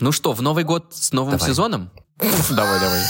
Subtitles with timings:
[0.00, 1.48] Ну что, в Новый год с новым Давай.
[1.48, 1.90] сезоном?
[2.50, 3.02] Давай, давай.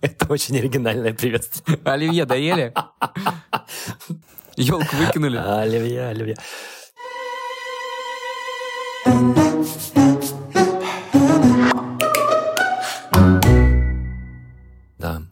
[0.00, 1.78] Это очень оригинальное приветствие.
[1.84, 2.72] Оливье доели?
[4.56, 5.36] Елку выкинули?
[5.36, 6.36] Оливье, оливье.
[14.98, 15.22] Да.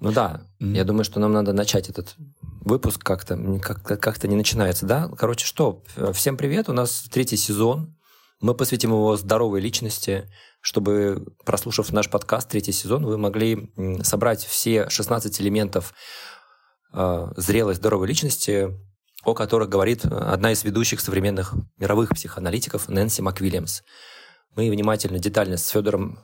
[0.00, 2.14] Ну да, я думаю, что нам надо начать этот
[2.60, 5.08] выпуск как-то, как-то, как-то не начинается, да?
[5.16, 5.82] Короче, что,
[6.14, 7.95] всем привет, у нас третий сезон,
[8.40, 10.30] мы посвятим его здоровой личности,
[10.60, 15.94] чтобы, прослушав наш подкаст, третий сезон, вы могли собрать все 16 элементов
[16.92, 18.68] э, зрелой здоровой личности,
[19.24, 23.82] о которых говорит одна из ведущих современных мировых психоаналитиков Нэнси МакВильямс.
[24.54, 26.20] Мы внимательно, детально с Федором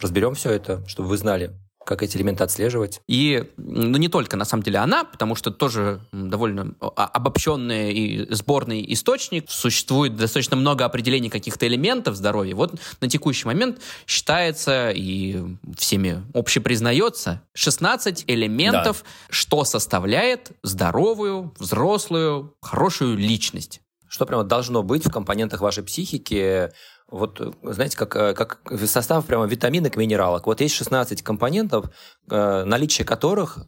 [0.00, 3.00] разберем все это, чтобы вы знали, как эти элементы отслеживать.
[3.06, 8.84] И ну, не только, на самом деле, она, потому что тоже довольно обобщенный и сборный
[8.92, 9.50] источник.
[9.50, 12.54] Существует достаточно много определений каких-то элементов здоровья.
[12.54, 15.42] Вот на текущий момент считается и
[15.76, 19.10] всеми общепризнается 16 элементов, да.
[19.30, 23.80] что составляет здоровую, взрослую, хорошую личность.
[24.08, 26.70] Что прямо должно быть в компонентах вашей психики,
[27.12, 30.46] вот, знаете, как, э, как состав прямо витаминок, минералок.
[30.46, 31.86] Вот есть 16 компонентов,
[32.30, 33.58] э, наличие которых,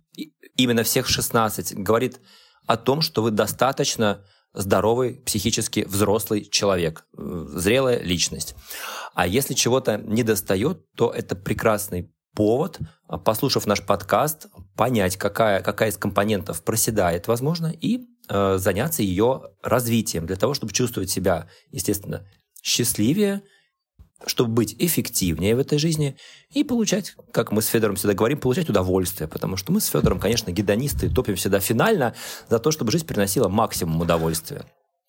[0.57, 2.21] именно всех 16, говорит
[2.67, 8.55] о том, что вы достаточно здоровый, психически взрослый человек, э, зрелая личность.
[9.15, 12.81] А если чего-то не достает, то это прекрасный повод,
[13.25, 20.27] послушав наш подкаст, понять, какая, какая из компонентов проседает, возможно, и э, заняться ее развитием
[20.27, 22.27] для того, чтобы чувствовать себя, естественно,
[22.65, 23.43] счастливее,
[24.27, 26.17] чтобы быть эффективнее в этой жизни
[26.51, 29.29] и получать, как мы с Федором всегда говорим, получать удовольствие.
[29.29, 32.15] Потому что мы с Федором, конечно, гедонисты, топим всегда финально
[32.49, 34.65] за то, чтобы жизнь приносила максимум удовольствия.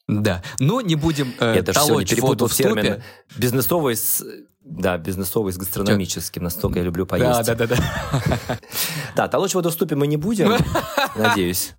[0.07, 3.01] Да, но не будем э, Я даже сегодня перепутал термин
[3.37, 4.23] бизнесовый с...
[4.61, 6.43] Да, бизнесовый с гастрономическим.
[6.43, 7.45] Настолько я люблю поесть.
[7.45, 7.77] Да, да, да.
[7.77, 8.59] Да,
[9.15, 10.53] да толочь воду в ступе мы не будем,
[11.15, 11.73] надеюсь.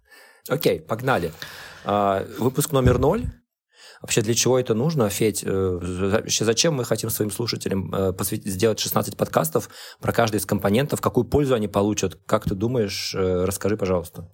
[0.49, 1.33] Окей, погнали.
[1.85, 3.27] А, выпуск номер ноль.
[4.07, 5.43] Вообще, для чего это нужно, Федь?
[5.45, 9.69] Э, вообще, зачем мы хотим своим слушателям э, посвятить, сделать 16 подкастов
[10.01, 11.01] про каждый из компонентов?
[11.01, 12.17] Какую пользу они получат?
[12.25, 13.17] Как ты думаешь?
[13.17, 14.31] Э, расскажи, пожалуйста.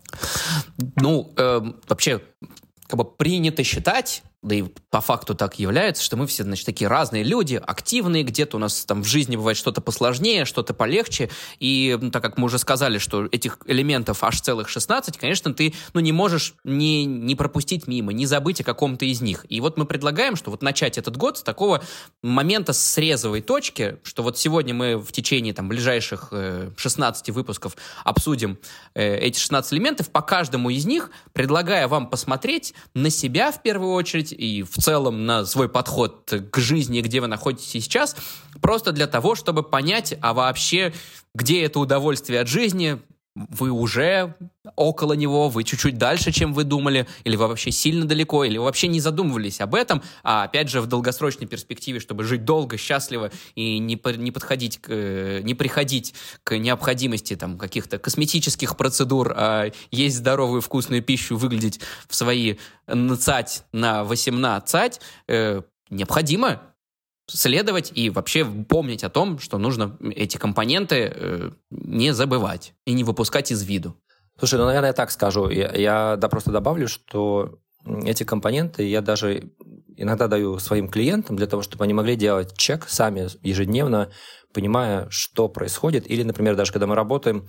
[0.97, 2.21] Ну, э, вообще,
[2.87, 6.89] как бы принято считать, да и по факту так является, что мы все, значит, такие
[6.89, 11.31] разные люди, активные, где-то у нас там в жизни бывает что-то посложнее, что-то полегче,
[11.61, 15.75] и ну, так как мы уже сказали, что этих элементов аж целых 16, конечно, ты,
[15.95, 19.47] ну, не можешь не, не пропустить мимо, не забыть о каком-то из них.
[19.49, 21.83] И вот мы предлагаем, что вот начать этот год с такого
[22.21, 28.59] момента срезовой точки, что вот сегодня мы в течение там ближайших э, 16 выпусков обсудим
[28.95, 33.93] э, эти 16 элементов, по каждому из них предлагая вам посмотреть на себя в первую
[33.93, 38.17] очередь, и в целом на свой подход к жизни, где вы находитесь сейчас,
[38.61, 40.93] просто для того, чтобы понять, а вообще,
[41.35, 43.01] где это удовольствие от жизни,
[43.35, 44.35] вы уже
[44.77, 48.65] около него, вы чуть-чуть дальше, чем вы думали, или вы вообще сильно далеко, или вы
[48.65, 53.31] вообще не задумывались об этом, а опять же в долгосрочной перспективе, чтобы жить долго, счастливо
[53.55, 60.17] и не, не подходить, к, не приходить к необходимости там каких-то косметических процедур, а есть
[60.17, 62.57] здоровую вкусную пищу, выглядеть в свои
[62.87, 66.61] нацать на 18, э, необходимо
[67.27, 73.05] следовать и вообще помнить о том, что нужно эти компоненты э, не забывать и не
[73.05, 73.97] выпускать из виду.
[74.39, 75.49] Слушай, ну, наверное, я так скажу.
[75.49, 77.59] Я, я да, просто добавлю, что
[78.05, 79.51] эти компоненты я даже
[79.97, 84.11] иногда даю своим клиентам для того, чтобы они могли делать чек сами ежедневно,
[84.53, 86.11] понимая, что происходит.
[86.11, 87.47] Или, например, даже когда мы работаем,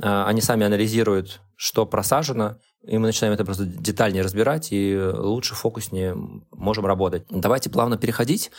[0.00, 5.54] э, они сами анализируют, что просажено, и мы начинаем это просто детальнее разбирать, и лучше,
[5.54, 6.14] фокуснее
[6.52, 7.24] можем работать.
[7.30, 8.50] Давайте плавно переходить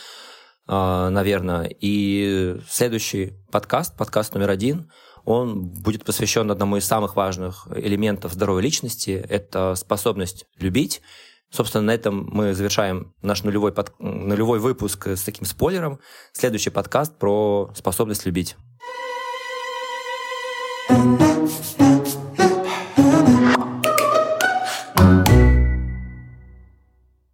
[0.67, 1.69] наверное.
[1.79, 4.91] И следующий подкаст, подкаст номер один,
[5.23, 9.11] он будет посвящен одному из самых важных элементов здоровой личности.
[9.29, 11.01] Это способность любить.
[11.49, 13.97] Собственно, на этом мы завершаем наш нулевой, под...
[13.99, 15.99] нулевой выпуск с таким спойлером.
[16.33, 18.55] Следующий подкаст про способность любить.